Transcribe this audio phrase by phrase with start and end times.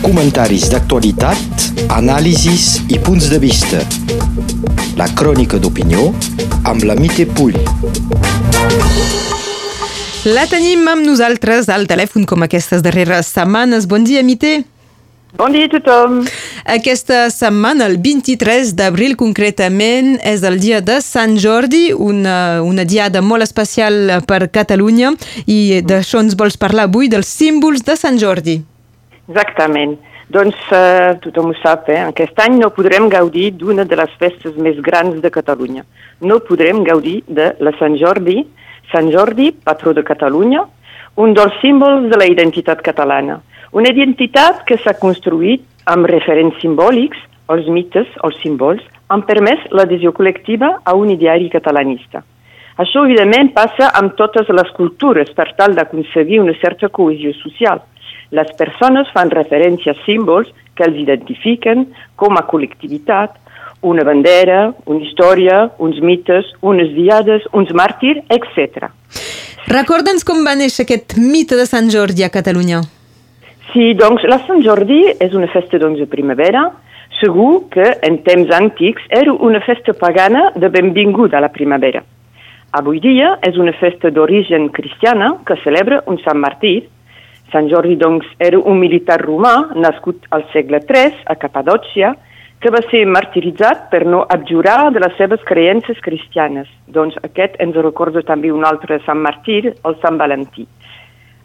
[0.00, 3.82] Comentaris d'actualitat, anàlisis i punts de vista.
[4.96, 6.06] La crònica d'opinió
[6.64, 7.58] amb la Mite Pull.
[10.26, 13.84] La tenim amb nosaltres al telèfon com aquestes darreres setmanes.
[13.90, 14.62] Bon dia, Mite.
[15.36, 16.22] Bon dia a tothom.
[16.64, 23.20] Aquesta setmana, el 23 d'abril concretament, és el dia de Sant Jordi, una, una diada
[23.20, 25.12] molt especial per Catalunya
[25.44, 28.62] i d'això ens vols parlar avui, dels símbols de Sant Jordi.
[29.28, 29.96] Exactament.
[30.26, 32.00] Doncs eh, tothom ho sap, eh?
[32.02, 35.84] aquest any no podrem gaudir d'una de les festes més grans de Catalunya.
[36.26, 38.40] No podrem gaudir de la Sant Jordi,
[38.90, 40.64] Sant Jordi, patró de Catalunya,
[41.22, 43.38] un dels símbols de la identitat catalana.
[43.72, 47.18] Una identitat que s'ha construït amb referents simbòlics,
[47.54, 52.22] els mites, els símbols, han permès l'adhesió col·lectiva a un ideari catalanista.
[52.76, 57.80] Això, evidentment, passa amb totes les cultures per tal d'aconseguir una certa cohesió social.
[58.34, 61.86] Les persones fan referència a símbols que els identifiquen
[62.16, 63.36] com a col·lectivitat,
[63.86, 68.90] una bandera, una història, uns mites, unes diades, uns màrtirs, etc.
[69.70, 72.82] Recorda'ns com va néixer aquest mite de Sant Jordi a Catalunya.
[73.72, 76.68] Sí, doncs la Sant Jordi és una festa doncs, de primavera.
[77.20, 82.02] Segur que en temps antics era una festa pagana de benvinguda a la primavera.
[82.76, 86.74] Avui dia és una festa d'origen cristiana que celebra un Sant Martí.
[87.52, 92.14] Sant Jordi doncs, era un militar romà nascut al segle III a Capadòcia
[92.60, 96.66] que va ser martiritzat per no abjurar de les seves creences cristianes.
[96.88, 100.66] Doncs aquest ens recorda també un altre Sant Martí, el Sant Valentí.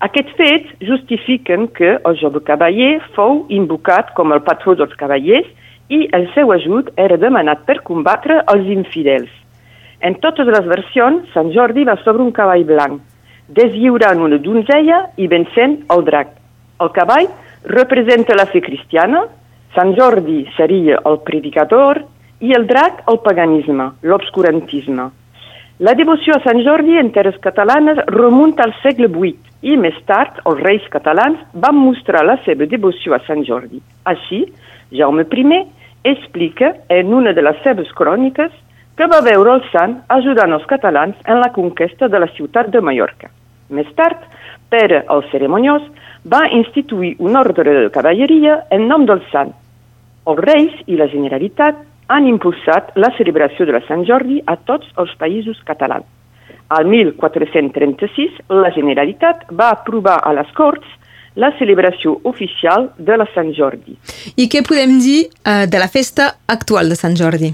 [0.00, 5.50] Aquests fets justifiquen que el jove cavaller fou invocat com el patró dels cavallers
[5.92, 9.28] i el seu ajut era demanat per combatre els infidels.
[10.00, 13.02] En totes les versions, Sant Jordi va sobre un cavall blanc,
[13.56, 16.32] deslliurant una donzella i vencent el drac.
[16.80, 17.28] El cavall
[17.64, 19.26] representa la fe cristiana,
[19.74, 22.00] Sant Jordi seria el predicador
[22.42, 25.10] i el drac el paganisme, l'obscurantisme.
[25.80, 30.40] La devoció a Sant Jordi en terres catalanes remunta al segle VIII i més tard
[30.44, 33.80] els reis catalans van mostrar la seva devoció a Sant Jordi.
[34.04, 34.42] Així,
[34.92, 35.66] Jaume I
[36.04, 38.52] explica en una de les seves cròniques
[38.96, 42.80] que va veure el sant ajudant els catalans en la conquesta de la ciutat de
[42.80, 43.30] Mallorca.
[43.70, 44.22] Més tard,
[44.70, 45.82] Pere el Ceremoniós
[46.30, 49.50] va instituir un ordre de cavalleria en nom del sant.
[50.30, 54.90] Els reis i la Generalitat han impulsat la celebració de la Sant Jordi a tots
[54.98, 56.06] els països catalans.
[56.70, 60.86] Al 1436, la Generalitat va aprovar a les Corts
[61.34, 63.96] la celebració oficial de la Sant Jordi.
[64.36, 67.52] I què podem dir uh, de la festa actual de Sant Jordi?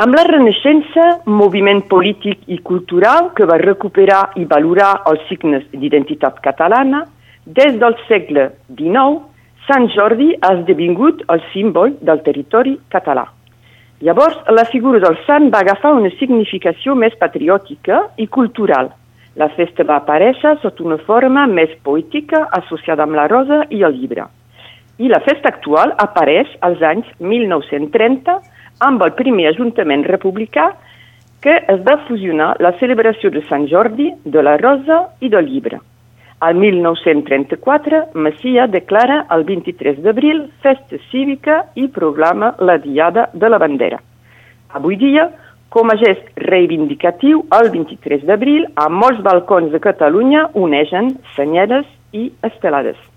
[0.00, 6.38] Amb la Renaixença, moviment polític i cultural que va recuperar i valorar els signes d'identitat
[6.40, 7.02] catalana,
[7.44, 8.46] des del segle
[8.78, 9.18] XIX,
[9.66, 13.26] Sant Jordi ha esdevingut el símbol del territori català.
[14.00, 18.88] Llavors, la figura del sant va agafar una significació més patriòtica i cultural.
[19.36, 24.00] La festa va aparèixer sota una forma més poètica associada amb la rosa i el
[24.00, 24.24] llibre.
[24.96, 28.38] I la festa actual apareix als anys 1930
[28.80, 30.70] amb el primer ajuntament republicà
[31.44, 35.80] que es va fusionar la celebració de Sant Jordi, de la rosa i del llibre.
[36.40, 43.60] Al 1934, Macia declara el 23 d'abril festa cívica i proclama la Diada de la
[43.60, 44.00] Bandera.
[44.72, 45.28] Avui dia,
[45.68, 52.30] com a gest reivindicatiu, el 23 d'abril, a molts balcons de Catalunya unegen senyeres i
[52.46, 53.09] estelades.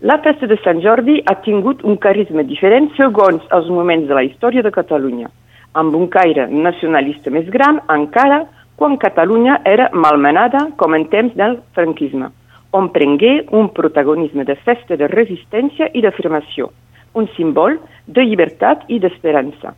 [0.00, 4.22] La festa de Sant Jordi ha tingut un carisma diferent segons els moments de la
[4.24, 5.28] història de Catalunya,
[5.76, 8.46] amb un caire nacionalista més gran encara
[8.80, 12.30] quan Catalunya era malmenada com en temps del franquisme
[12.72, 16.70] on prengué un protagonisme de festa de resistència i d'afirmació,
[17.12, 19.74] un símbol de llibertat i d'esperança,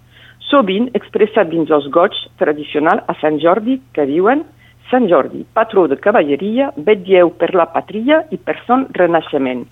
[0.53, 4.47] sovint expressat dins els goig tradicional a Sant Jordi que diuen
[4.93, 9.65] Sant Jordi, patró de cavalleria, vetlleu per la patria i per son renaixement.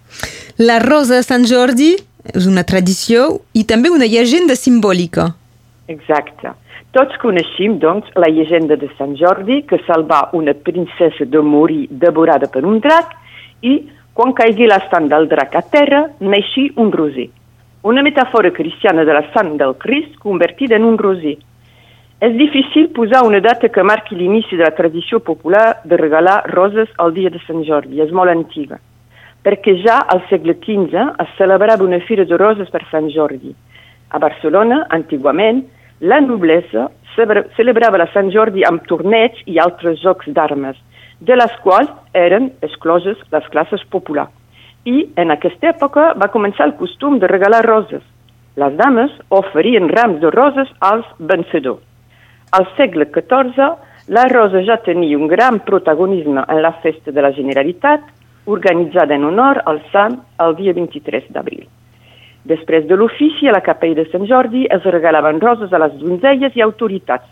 [0.60, 1.94] La rosa de Sant Jordi
[2.36, 3.22] és una tradició
[3.56, 5.30] i també una llegenda simbòlica.
[5.88, 6.50] Exacte.
[6.92, 12.50] Tots coneixem, doncs, la llegenda de Sant Jordi que salva una princesa de morir devorada
[12.52, 13.14] per un drac
[13.64, 13.78] i,
[14.12, 17.30] quan caigui la sang del drac a terra, neixi un roser.
[17.80, 21.38] Una metàfora cristiana de la sang del Crist convertida en un roser.
[22.20, 26.92] És difícil posar una data que marqui l'inici de la tradició popular de regalar roses
[26.98, 28.04] al dia de Sant Jordi.
[28.04, 28.76] És molt antiga.
[29.44, 33.54] Perquè ja al segle XV es celebrava una fira de roses per Sant Jordi.
[34.10, 35.62] A Barcelona, antigament,
[36.00, 36.88] la noblesa
[37.56, 40.76] celebrava la Sant Jordi amb torneigs i altres jocs d'armes,
[41.20, 44.32] de les quals eren excloses les classes populars.
[44.84, 48.02] I en aquesta època va començar el costum de regalar roses.
[48.56, 51.84] Les dames oferien rams de roses als vencedors.
[52.56, 53.60] Al segle XIV,
[54.08, 58.00] la rosa ja tenia un gran protagonisme en la festa de la Generalitat,
[58.46, 61.66] organitzada en honor al sant el dia 23 d'abril.
[62.44, 66.56] Després de l'ofici, a la capella de Sant Jordi es regalaven roses a les donzelles
[66.56, 67.28] i autoritats.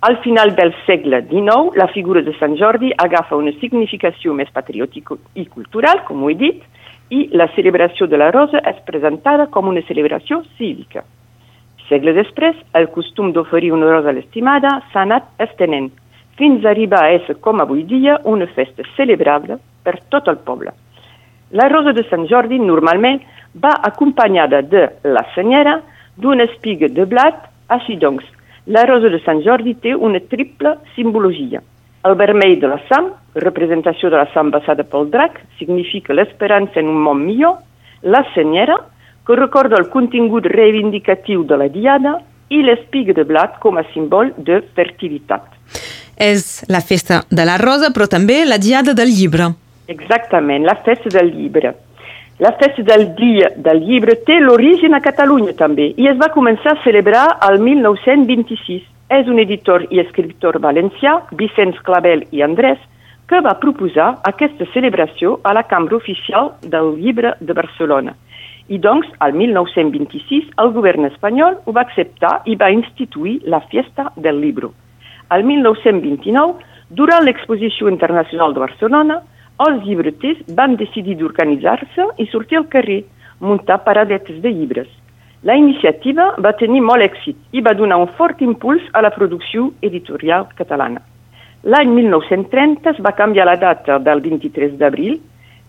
[0.00, 5.16] Al final del segle XIX, la figura de Sant Jordi agafa una significació més patriòtica
[5.34, 6.62] i cultural, com ho he dit,
[7.10, 11.04] i la celebració de la rosa és presentada com una celebració cívica.
[11.88, 15.88] Segle després, el costum d'oferir una rosa a l'estimada s'ha anat estenent,
[16.38, 19.58] fins a arribar a ser, com avui dia, una festa celebrable
[19.88, 20.74] per tot el poble.
[21.56, 23.22] La rosa de Sant Jordi normalment
[23.56, 24.84] va acompanyada de
[25.16, 25.78] la senyera,
[26.20, 28.24] d'una espiga de blat, així doncs,
[28.68, 31.62] la rosa de Sant Jordi té una triple simbologia.
[32.04, 36.90] El vermell de la sang, representació de la sang basada pel drac, significa l'esperança en
[36.92, 37.56] un món millor,
[38.02, 38.76] la senyera,
[39.26, 42.18] que recorda el contingut reivindicatiu de la diada,
[42.48, 45.44] i l'espiga de blat com a símbol de fertilitat.
[46.16, 49.52] És la festa de la rosa, però també la diada del llibre.
[49.88, 51.74] Exactament, la festa del llibre.
[52.38, 56.74] La festa del dia del llibre té l'origen a Catalunya també i es va començar
[56.74, 58.84] a celebrar al 1926.
[59.16, 62.76] És un editor i escriptor valencià, Vicenç Clavel i Andrés,
[63.32, 68.12] que va proposar aquesta celebració a la Cambra Oficial del Llibre de Barcelona.
[68.68, 74.10] I doncs, al 1926, el govern espanyol ho va acceptar i va instituir la Fiesta
[74.16, 74.74] del Libro.
[75.32, 76.60] Al 1929,
[76.92, 79.20] durant l'Exposició Internacional de Barcelona,
[79.66, 83.02] els llibreters van decidir d'organitzar-se i sortir al carrer,
[83.40, 84.88] muntar paradetes de llibres.
[85.42, 89.70] La iniciativa va tenir molt èxit i va donar un fort impuls a la producció
[89.82, 91.02] editorial catalana.
[91.62, 95.18] L'any 1930 es va canviar la data del 23 d'abril,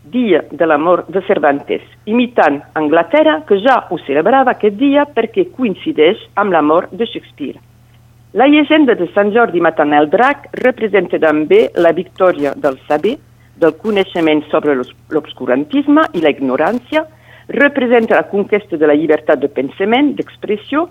[0.09, 5.49] dia de la mort de Cervantes, imitant Anglaterra, que ja ho celebrava aquest dia perquè
[5.53, 7.59] coincideix amb la mort de Shakespeare.
[8.33, 13.17] La llegenda de Sant Jordi matant el drac representa també la victòria del saber,
[13.59, 17.05] del coneixement sobre l'obscurantisme i la ignorància,
[17.49, 20.87] representa la conquesta de la llibertat de pensament, d'expressió,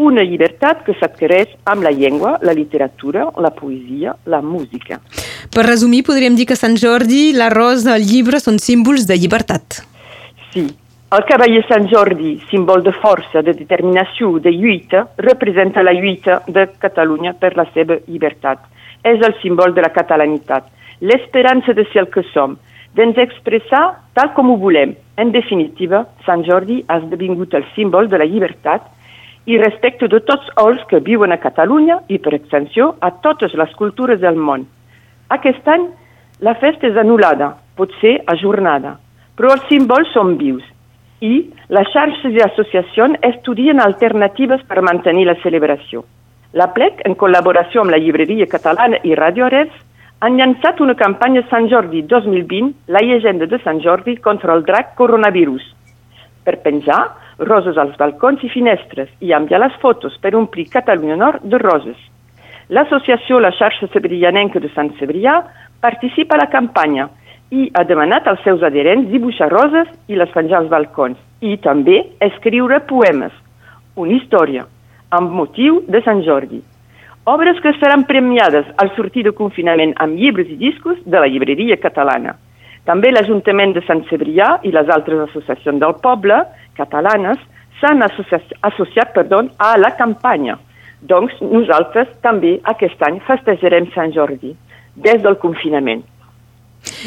[0.00, 5.00] una llibertat que s'adquireix amb la llengua, la literatura, la poesia, la música.
[5.54, 9.82] Per resumir, podríem dir que Sant Jordi, la rosa, el llibre són símbols de llibertat.
[10.54, 10.68] Sí.
[11.10, 16.68] El cavaller Sant Jordi, símbol de força, de determinació, de lluita, representa la lluita de
[16.78, 18.62] Catalunya per la seva llibertat.
[19.02, 20.68] És el símbol de la catalanitat,
[21.00, 22.56] l'esperança de ser el que som,
[22.96, 24.94] d'ens expressar tal com ho volem.
[25.16, 28.88] En definitiva, Sant Jordi ha esdevingut el símbol de la llibertat
[29.46, 33.72] i respecte de tots els que viuen a Catalunya i, per extensió, a totes les
[33.78, 34.66] cultures del món.
[35.30, 35.86] Aquest any,
[36.40, 38.96] la festa és anul·lada, pot ser ajornada,
[39.36, 40.64] però els símbols són vius
[41.20, 46.02] i les xarxes i associacions estudien alternatives per mantenir la celebració.
[46.56, 49.74] La PLEC, en col·laboració amb la llibreria catalana i Radio Arels,
[50.20, 54.92] han llançat una campanya Sant Jordi 2020, la llegenda de Sant Jordi contra el drac
[54.98, 55.62] coronavirus,
[56.44, 57.00] per penjar
[57.40, 61.96] roses als balcons i finestres i enviar les fotos per omplir Catalunya Nord de roses.
[62.68, 65.38] L'associació La xarxa Cebrianenca de Sant Cebrià
[65.80, 67.08] participa a la campanya
[67.50, 71.96] i ha demanat als seus adherents dibuixar roses i les penjar als balcons i també
[72.20, 73.32] escriure poemes,
[73.96, 74.68] una història,
[75.10, 76.60] amb motiu de Sant Jordi.
[77.24, 81.76] Obres que seran premiades al sortir de confinament amb llibres i discos de la llibreria
[81.76, 82.36] catalana.
[82.88, 86.38] També l'Ajuntament de Sant Cebrià i les altres associacions del poble
[86.78, 87.38] catalanes
[87.80, 90.56] s'han associat, associat perdó, a la campanya.
[91.00, 94.54] Doncs nosaltres també aquest any festejarem Sant Jordi,
[94.96, 96.02] des del confinament.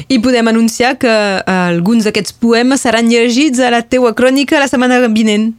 [0.09, 4.69] I podem anunciar que eh, alguns d'aquests poemes seran llegits a la teua crònica la
[4.69, 5.53] setmana vinent.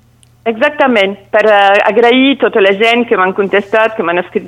[0.45, 4.45] Exactament, per uh, agrair tota la gent que m'han contestat, que m'han escrit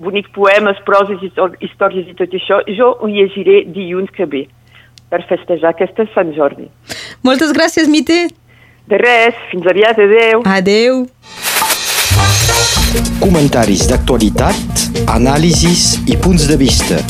[0.00, 2.62] bonics poemes, proses, històries i tot això.
[2.78, 4.46] Jo ho llegiré dilluns que ve
[5.12, 6.70] per festejar aquesta Sant Jordi.
[7.26, 8.26] Moltes gràcies, Mite.
[8.88, 10.46] De res, fins aviat, adeu.
[10.46, 11.04] Adeu.
[13.20, 14.86] Comentaris d'actualitat,
[15.18, 17.02] anàlisis i punts de vista.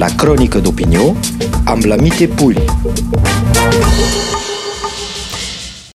[0.00, 1.12] La crònica d'opinió
[1.68, 2.64] amb la Mite Pull.